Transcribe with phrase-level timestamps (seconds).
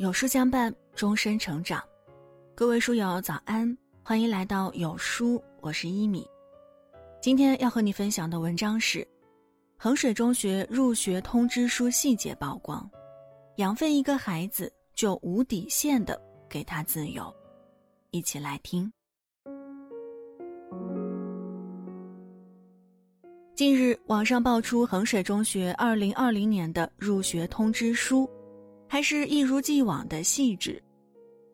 [0.00, 1.84] 有书相伴，终身成长。
[2.54, 6.26] 各位书友早安，欢迎来到有书，我是一米。
[7.20, 9.06] 今天要和你分享的文章是
[9.76, 12.90] 衡水中学入学通知书细节曝光，
[13.56, 17.30] 养废一个孩子就无底线的给他自由。
[18.10, 18.90] 一起来听。
[23.54, 28.26] 近日，网上爆出衡水中学二零二零年的入学通知书，
[28.92, 30.82] 还是一如既往的细致。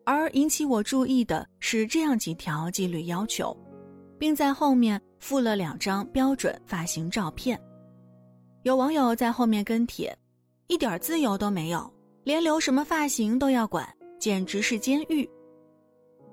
[0.03, 3.55] 而引起我注意的是这样几条纪律要求，
[4.17, 7.61] 并在后面附了两张标准发型照片。
[8.63, 10.17] 有网友在后面跟帖
[10.67, 13.87] ：“一点自由都没有，连留什么发型都要管，
[14.19, 15.29] 简直是监狱。”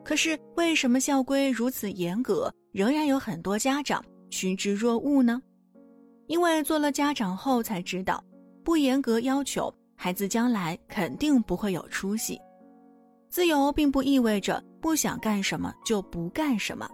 [0.02, 5.42] 可是，为什么校规如此严格，仍然有很多家长趋之若鹜呢？
[6.28, 8.24] 因为做了家长后才知道，
[8.62, 9.72] 不严格要求
[10.04, 12.38] 孩子将来肯定不会有出息。
[13.30, 16.86] 自由并不意味着不想干什么就不干什么，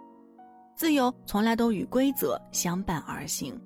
[0.77, 3.61] 自由从来都与规则相伴而行。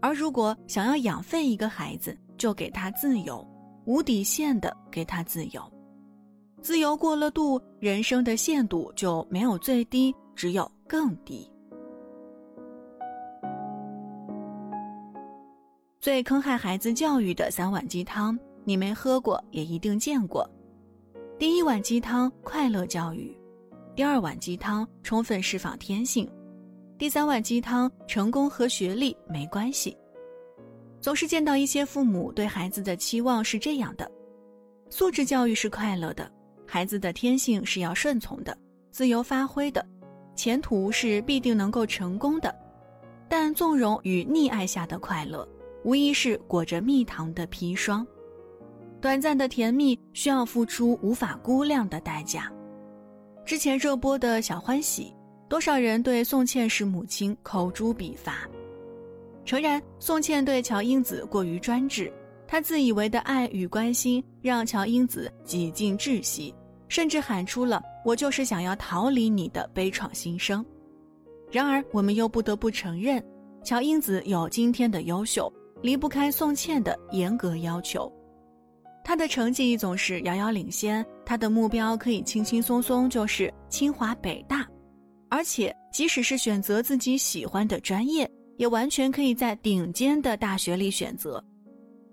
[0.00, 3.46] 而如果想要养废一个孩子，就给他自由，
[3.84, 5.62] 无底线的给他自由。
[6.60, 11.48] 自由过了度，人生的限度就没有最低，只有更低。
[16.00, 18.36] 最坑害孩子教育的三碗鸡汤，
[18.68, 20.46] 你没喝过也一定见过。
[21.38, 23.34] 第一碗鸡汤，快乐教育；
[23.96, 26.26] 第二碗鸡汤，充分释放天性；
[26.98, 29.96] 第三碗鸡汤，成功和学历没关系。
[31.00, 34.06] 总是见到一些父母对孩子的期望是这样的：
[34.90, 36.30] 素质教育是快乐的，
[36.66, 38.54] 孩子的天性是要顺从的、
[38.90, 39.82] 自由发挥的，
[40.36, 42.54] 前途是必定能够成功的。
[43.30, 45.48] 但纵容与溺爱下的快乐。
[45.84, 48.06] 无疑是裹着蜜糖的砒霜，
[49.00, 52.50] 短暂的甜蜜需要付出无法估量的代价。
[53.44, 55.14] 之前热播的小欢喜，
[55.48, 58.48] 多少人对宋茜是母亲口诛笔伐，
[59.44, 62.12] 诚然宋茜对乔英子过于专制，
[62.46, 66.54] 她自以为的爱与关心让乔英子几近窒息，
[66.88, 70.64] 甚至喊出了“我就是想要逃离你”的悲怆心声。
[71.50, 73.24] 然而我们又不得不承认，
[73.62, 75.50] 乔英子有今天的优秀。
[75.80, 78.12] 离不开宋茜的严格要求，
[79.08, 84.68] 他的成绩总是遥遥领先，他的目标可以轻轻松松就是清华北大，
[85.30, 91.42] 而且即使是选择自己喜欢的专业，也完全可以在顶尖的大学里选择。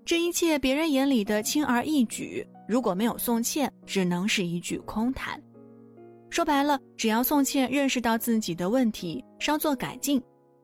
[0.06, 5.38] 这一切别人眼里的轻而易举，如果没有宋茜，只能是一句空谈。
[6.30, 10.18] 说白了，只要宋茜认识到自己的问题，稍作改进，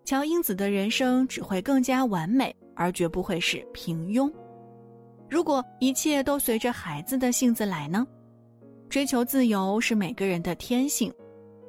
[0.07, 2.57] 乔英子的人生只会更加完美。
[2.75, 4.33] 而绝不会是平庸。
[5.33, 8.07] 如果一切都随着孩子的性子来呢？
[8.91, 11.11] 追求自由是每个人的天性。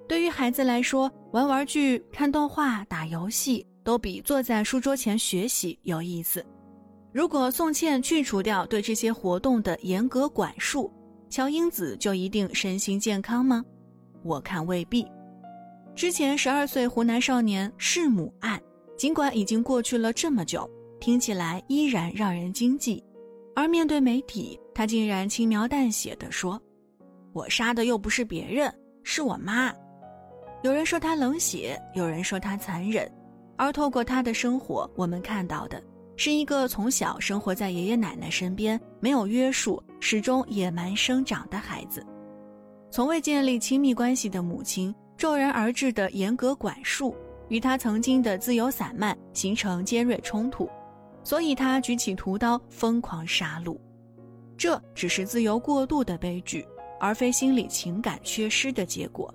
[0.06, 6.46] 对于孩子来说，玩玩具、看动画、打游戏都比坐在书桌前学习有意思。
[7.13, 10.91] 如果宋茜去除掉对这些活动的严格管束，
[11.30, 13.63] 乔英子就一定身心健康吗？
[14.24, 15.07] 我看未必。
[15.95, 18.62] 之前十二岁湖南少年弑母案，
[18.97, 20.69] 尽管已经过去了这么久。
[21.00, 23.01] 听起来依然让人惊悸，
[23.56, 26.59] 而面对媒体，他竟然轻描淡写的说
[27.34, 29.74] ：“我杀的又不是别人，是我妈。”
[30.64, 33.09] 有人说他冷血，有人说他残忍，
[33.58, 35.81] 而透过他的生活，我们看到的
[36.16, 42.06] 是一个从小生活在爷爷奶奶身边，没有约束，始终野蛮生长的孩子，
[42.90, 47.16] 从未建立亲密关系的母亲，骤然而至的严格管束，
[47.50, 50.69] 与他曾经的自由散漫形成尖锐冲突。
[51.23, 53.78] 所以他举起屠刀，疯狂杀戮，
[54.57, 56.66] 这只是自由过度的悲剧，
[57.00, 59.33] 而非心理情感缺失的结果。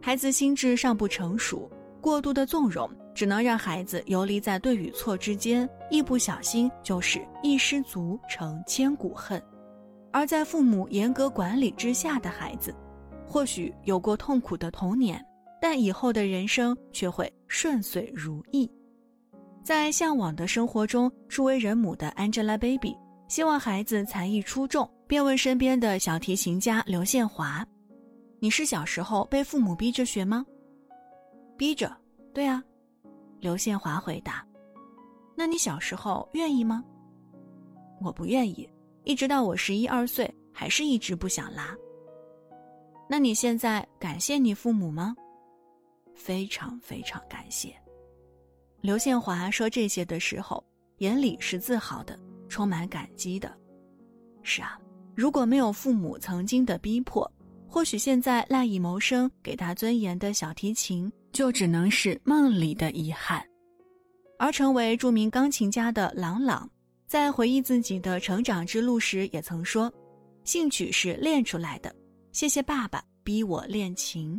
[0.00, 1.70] 孩子心智尚不成熟，
[2.00, 9.42] 过度的纵容只能让孩子游离在对与错之间，一不小心就是一失足成千古恨。
[10.10, 12.74] 而在父母严格管理之下的孩子，
[13.26, 15.24] 或许有过痛苦的童年，
[15.60, 18.70] 但以后的人生却会顺遂如意。
[19.64, 22.94] 在向往的生活中，初为人母的 Angelababy
[23.28, 27.66] 希望孩子才艺出众，便问身边的小提琴家刘宪华
[28.38, 30.44] ：“你是小时候被父母逼着学吗
[31.56, 31.90] ？”“逼着。
[32.34, 32.62] ”“对啊。”
[33.40, 34.46] 刘宪华回答。
[35.34, 36.84] “那你小时候愿意吗
[38.02, 38.68] ？”“我不愿意，
[39.04, 41.74] 一直到我十一二岁，还是一直不想拉。
[43.08, 45.16] ”“那你现在感谢你父母吗
[46.14, 47.74] ？”“非常非常感谢。”
[48.84, 50.62] 刘宪华说这些的时候，
[50.98, 52.20] 眼里是自豪的，
[52.50, 53.50] 充满感激的。
[54.42, 54.78] 是啊，
[55.14, 57.26] 如果没有父母曾经的逼迫，
[57.66, 63.42] 或许现在赖以谋生、给他尊严的小提琴，就只能是梦里的遗憾。
[64.38, 66.68] 而成为著名钢琴家的郎朗，
[67.06, 69.90] 在回忆自己的成长之路时，也曾说
[70.44, 71.90] ：“兴趣是练出来的，
[72.32, 74.38] 谢谢爸爸逼我练琴。”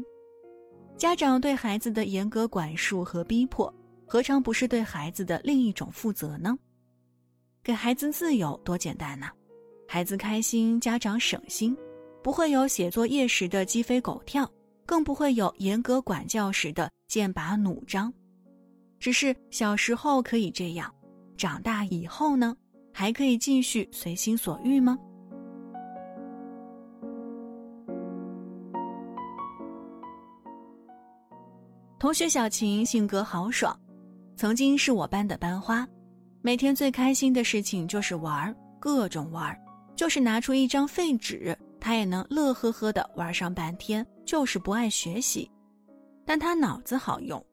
[1.00, 3.74] 家长对孩子的严格管束和逼迫，
[4.08, 6.58] 何尝不是对孩子的另一种负责呢？
[7.64, 9.32] 给孩子自由多简单呐！
[9.88, 11.76] 孩子开心，家长省心，
[12.22, 14.50] 不会有写作业时的鸡飞狗跳，
[14.86, 18.14] 更不会有严格管教时的剑拔弩张。
[19.00, 20.94] 只是小时候可以这样，
[21.36, 22.56] 长大以后呢，
[22.94, 24.98] 还可以继续随心所欲吗？
[31.98, 33.76] 同学小晴性格豪爽，
[34.38, 35.88] 曾经是我班的班花，
[36.42, 39.58] 每天最开心的事情就是玩，各种玩，
[39.96, 45.50] 就是拿出一张废纸，她也能乐呵呵的玩上半天，就是不爱学习。
[46.26, 47.44] 但她脑子好用。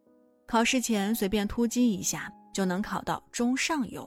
[0.44, 4.06] 考试前随便突击一下就能考到中上游，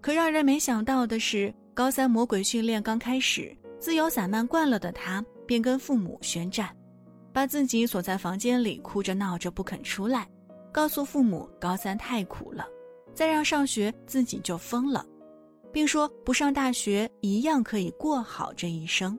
[0.00, 6.74] 可让人没想到的是，高三魔鬼训练刚开始，自由散漫惯了的他便跟父母宣战，
[7.34, 10.26] 把自己锁在房间里哭着闹着不肯出来，
[10.72, 12.66] 告诉父母高三太苦了，
[13.14, 15.04] 再让上学自己就疯了，
[15.70, 19.16] 并说不上大学一样可以过好这一生。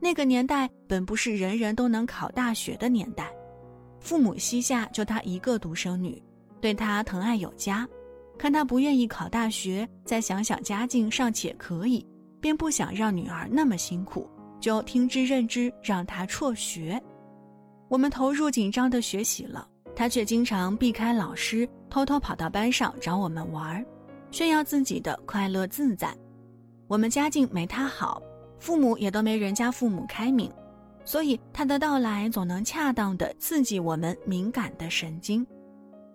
[0.00, 3.30] 那个年代本不是人人都能考大学的年代。
[4.00, 6.22] 父母膝下就她一个独生女，
[6.60, 7.88] 对她疼爱有加，
[8.36, 12.06] 看她不愿意考大学，再想想家境尚且可以，
[12.38, 14.28] 便不想让女儿那么辛苦，
[14.60, 17.02] 就听之任之，让她辍学。
[17.88, 19.66] 我们投入紧张的学习了，
[19.96, 23.84] 他却经常避开老师，偷偷跑到班上找我们玩，
[24.30, 26.14] 炫耀自己的快乐自在。
[26.86, 28.22] 我们家境没他好，
[28.58, 30.50] 父母也都没人家父母开明。
[31.04, 35.46] 所以他的到来总能恰当的刺激我们敏感的神经。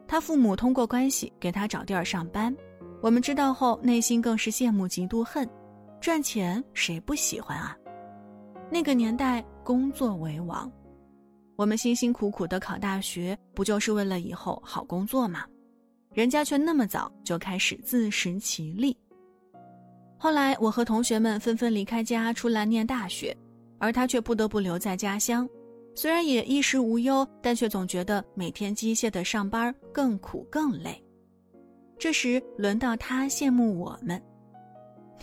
[0.07, 2.55] 他父母通过关系给他找地儿上班，
[2.99, 5.47] 我们知道后内心更是羡慕嫉妒恨。
[6.01, 7.77] 赚钱谁不喜欢啊？
[8.71, 10.71] 那个年代工作为王，
[11.59, 15.45] 我们辛辛苦苦的考大学，不就是为了以后好工作吗？
[16.13, 18.97] 人家却那么早就开始自食其力。
[20.17, 23.35] 后来我和同学们纷纷离开家出来念大学。
[23.77, 25.47] 而他却不得不留在家乡，
[25.95, 31.01] 虽然也衣食无忧，但却总觉得每天机械的上班更苦更累。
[31.97, 34.21] 这时轮到他羡慕我们，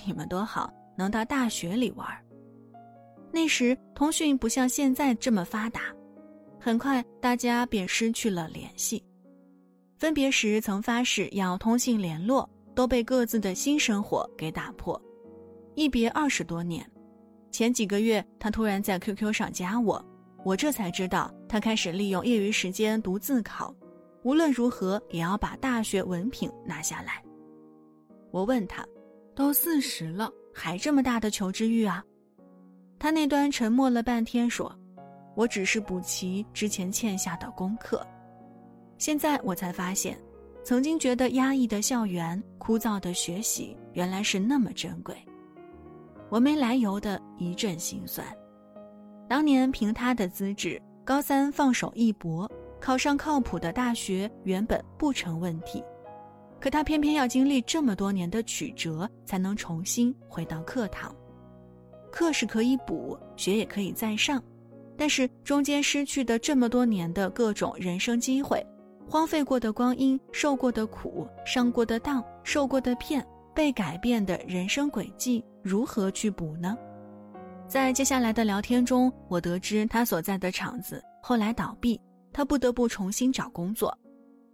[0.06, 2.06] 你们多好，能到大学里玩。
[3.30, 5.94] 那时通讯不像现在这么发达，
[6.66, 9.00] 很快大家便失去了联系。
[9.98, 15.00] 分别时曾发誓要通信联络，都被各自的新生活给打破。
[15.76, 16.84] 一别二十多年。
[17.52, 20.04] 前几个月，他突然在 QQ 上加我，
[20.44, 23.72] 我这才知道他开始利用业余时间读自考，
[24.24, 27.22] 无论如何也要把大学文凭拿下来。
[28.32, 28.84] 我问他，
[29.36, 32.04] 都四十了，还这么大的求知欲啊？
[32.98, 34.76] 他那端沉默了半天，说
[35.36, 38.04] ：“我只是补齐之前欠下的功课。”
[38.98, 40.18] 现在我才发现，
[40.64, 45.14] 曾经觉得压抑的校园、枯燥的学习，原来是那么珍贵。
[46.28, 48.26] 我没来由的一阵心酸。
[49.28, 52.50] 当年凭他的资质，高三放手一搏，
[52.80, 55.84] 考上靠谱的大学原本不成问题。
[56.58, 61.14] 可他偏偏要经历这么多年的曲折，才能重新回到课堂。
[62.10, 64.42] 课是可以补，学也可以再上，
[64.96, 68.64] 但是中间失去的这么多年的各种人生机会，
[69.08, 73.24] 荒废过的光阴，受过的苦，上过的当，受过的骗，
[73.54, 75.44] 被改变的人生轨迹。
[75.62, 76.76] 如何去补呢？
[77.68, 82.00] 在接下来的聊天中，我得知他所在的厂子后来倒闭，
[82.32, 83.96] 他不得不重新找工作。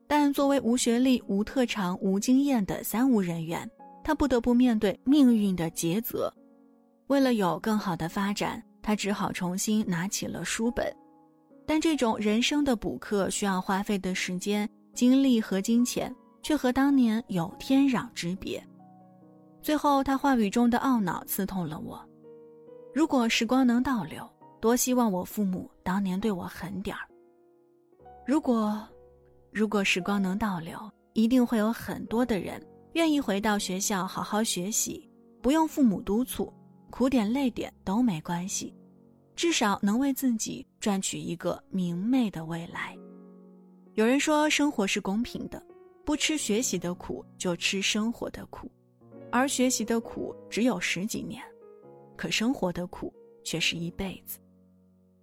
[0.07, 3.71] 但作为无学历、无特长、无经验的三无人员，
[4.03, 6.33] 他不得不面对命运的抉择。
[7.09, 10.95] 为了有更好的发展，他只好重新拿起了书本。
[11.65, 18.63] 但这种人生的补课需要花费的时间、精力和金钱，却和当年有天壤之别。
[19.63, 22.05] 最后，他话语中的懊恼刺痛了我。
[22.93, 24.29] 如果时光能倒流，
[24.61, 27.09] 多希望我父母当年对我狠点儿。
[28.27, 28.87] 如果，
[29.53, 30.79] 如果时光能倒流，
[31.13, 32.61] 一定会有很多的人
[32.95, 35.09] 愿意回到学校好好学习，
[35.41, 36.53] 不用父母督促，
[36.93, 38.73] 苦点累点都没关系，
[39.35, 42.95] 至少能为自己赚取一个明媚的未来。
[43.95, 45.61] 有人说，生活是公平的，
[46.05, 48.71] 不吃学习的苦，就吃生活的苦。
[49.31, 51.43] 而学习的苦只有十几年，
[52.15, 53.11] 可生活的苦
[53.43, 54.39] 却是一辈子。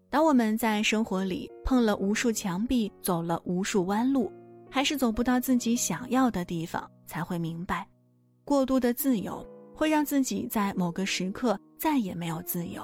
[0.10, 4.32] 当我们在生活里碰了无数墙壁，走了无数弯路，
[4.72, 7.88] 还是走不到自己想要的地方，才会明白，
[8.44, 9.48] 过度的自由
[9.80, 12.84] 会让自己在某个时刻再也没有自由。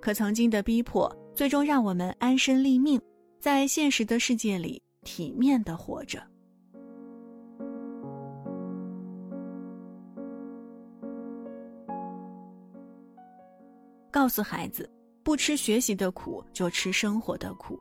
[0.00, 2.98] 可曾经的逼迫，最终让我们安身立命，
[3.38, 6.26] 在现实的世界里体面的活着。
[14.10, 14.90] 告诉孩子，
[15.22, 17.78] 不吃学习的苦，就吃生活的苦。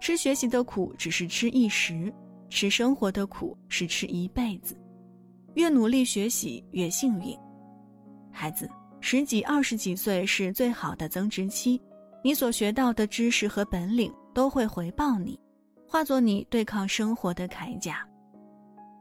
[0.00, 2.10] 吃学习的苦只是吃一时，
[2.48, 4.74] 吃生活的苦是吃一辈子。
[5.56, 7.36] 越努力学习，越幸运。
[8.36, 8.68] 孩子。
[9.00, 11.80] 十几、二十几岁是最好的增值期，
[12.22, 15.38] 你所学到的知识和本领都会回报你，
[15.88, 18.06] 化作你对抗生活的铠甲。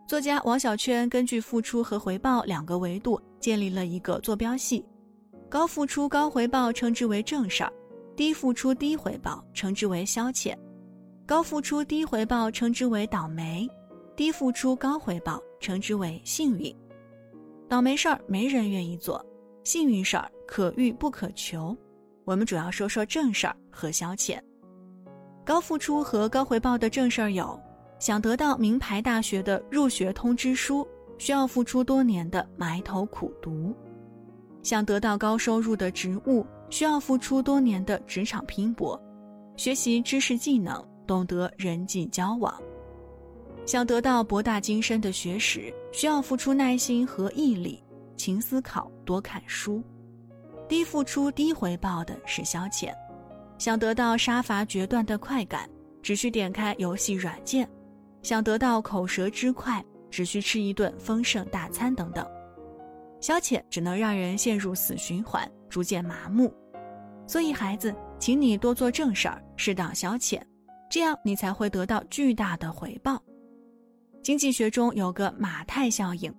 [0.08, 4.86] 作家王小圈根据付出和回报两个维度建立了一个坐标系：
[5.50, 7.74] 高付出高回报称之为正事儿，
[8.16, 10.54] 低付出低回报称之为消遣；
[11.26, 13.68] 高付出低回报称之为倒霉，
[14.16, 16.76] 低付出高回报称之为幸运。
[17.68, 19.24] 倒霉事儿没人愿意做。
[19.64, 21.76] 幸运事儿可遇不可求，
[22.24, 24.40] 我们主要说说正事儿和消遣。
[25.44, 27.60] 高付出和高回报的正事儿有：
[28.00, 33.74] 想得到名牌大学的入学通知书，需要付出多年的埋头苦读；
[34.62, 39.00] 想得到高收入的职务，需要付出多年的职场拼搏，
[39.56, 42.54] 学习知识技能，懂得人际交往；
[43.66, 47.82] 想得到博大精深的学识，需要付出耐心和毅力。
[48.16, 49.84] 勤思考，多看书，
[50.70, 52.94] 低付出低回报的是消遣。
[53.58, 55.70] 想得到杀伐决断的快感，
[56.02, 57.66] 只需点开游戏软件；
[58.22, 62.26] 想得到口舌之快，只需吃一顿丰盛大餐等等。
[63.20, 66.54] 消遣只能让人陷入死循环，逐渐麻木。
[67.28, 70.42] 所以，孩子，请你多做正事儿，适当消遣，
[70.90, 73.22] 这样你才会得到巨大的回报。
[74.26, 76.34] 经济学中有个马太效应。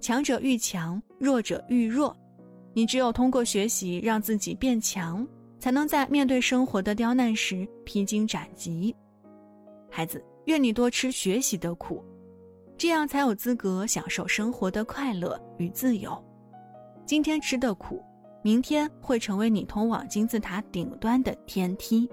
[0.00, 2.16] 强者愈强，弱者愈弱。
[2.72, 5.28] 你只有通过学习让自己变强，
[5.58, 8.96] 才能在面对生活的刁难时披荆斩棘。
[9.90, 12.02] 孩子，愿你多吃学习的苦，
[12.78, 16.18] 这样才有资格享受生活的快乐与自由。
[17.04, 18.02] 今天吃的苦，
[18.40, 22.08] 明天会成为你通往金字塔顶端的天梯。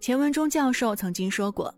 [0.00, 1.72] 钱文忠教授曾经说过。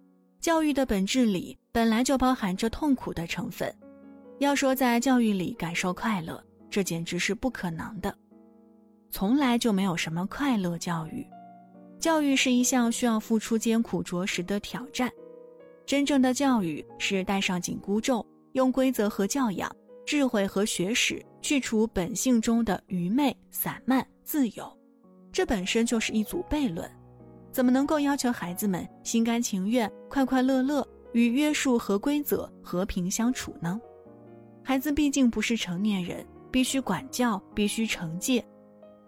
[0.45, 3.75] 教育的本质里本来就包含着痛苦的成分，
[4.41, 8.15] 要说在教育里感受快乐，这简直是不可能的。
[9.11, 11.27] 从来就没有什么快乐教育，
[11.99, 15.11] 教育是一项需要付出艰苦卓实的挑战。
[15.87, 18.23] 真正的教育是戴上紧箍咒，
[18.53, 19.75] 用规则和教养、
[20.05, 24.71] 智慧和学识去除本性中的愚昧、散漫、自由，
[25.33, 26.87] 这本身就是一组悖论。
[27.55, 33.81] 怎么能够要求孩子们心甘情愿、快快乐乐与约束和规则和平相处呢？
[34.61, 38.45] 孩子毕竟不是成年人，必须管教，必须惩戒。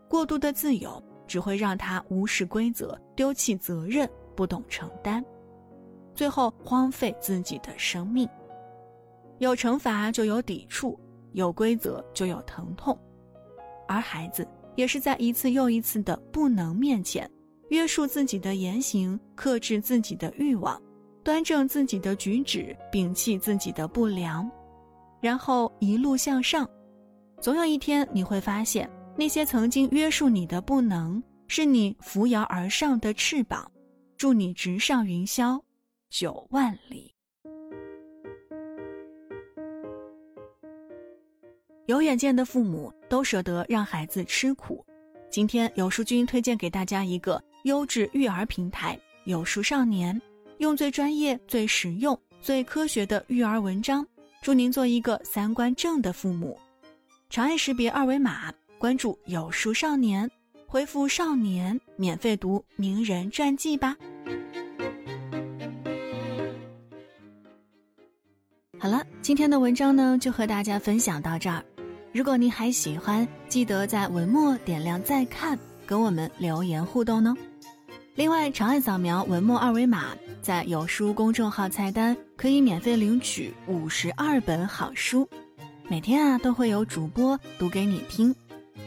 [0.08, 5.24] 过度的自由只会让他无视规则、丢弃责任、不懂承担，
[6.14, 8.28] 最后荒废自己的生命。
[9.38, 10.96] 有惩罚就有抵触，
[11.32, 12.96] 有规则就有疼痛，
[13.88, 17.28] 而孩子也是在一次又一次的不能面前。
[17.68, 20.80] 约束自己的言行，克制自己的欲望，
[21.24, 24.48] 端正自己的举止，摒弃自己的不良，
[25.20, 26.68] 然后一路向上。
[27.40, 33.70] 总有一天，你会发现，那些曾经约束你的不能，是你扶摇而上的翅膀，
[34.16, 35.60] 助你直上云霄
[36.08, 37.12] 九万里。
[41.86, 44.84] 有远见的父母都舍得让孩子吃苦。
[45.30, 47.42] 今天有书君推荐给大家一个。
[47.66, 50.22] 优质育儿平台有书少年，
[50.58, 54.06] 用最专业、最实用、最科学的育儿文章，
[54.40, 56.56] 祝您做一个三观正的父母。
[57.28, 60.30] 长按识别二维码关注有书少年，
[60.64, 63.96] 回复“少年”免费读名人传记吧。
[68.78, 71.64] 好了，今天的文章呢就和大家分享到这儿。
[72.12, 77.34] 如果您还喜欢，记得在文末点亮再看，跟我们留言互动呢。
[78.16, 85.28] 另外，长按扫描文末二维码，在有书公众号菜单可以免费领取五十二本好书，
[85.86, 88.34] 每天啊都会有主播读给你听，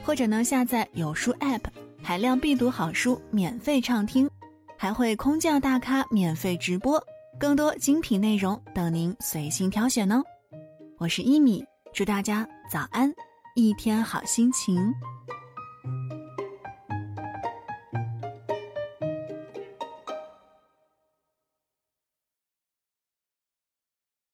[0.04, 1.62] 或者呢下载有书 App，
[2.02, 4.28] 海量必读好书免费畅听，
[4.76, 7.00] 还会空降大咖免费直播，
[7.40, 10.24] 更多精品内容等您随心挑选呢。
[10.98, 13.14] 我是一米，祝大家早安。
[13.56, 14.92] 一天好心情。